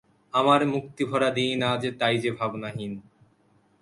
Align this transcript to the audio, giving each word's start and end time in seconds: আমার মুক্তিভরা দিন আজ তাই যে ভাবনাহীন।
আমার 0.33 0.61
মুক্তিভরা 0.65 1.29
দিন 1.31 1.59
আজ 1.63 1.83
তাই 1.99 2.15
যে 2.17 2.31
ভাবনাহীন। 2.31 2.93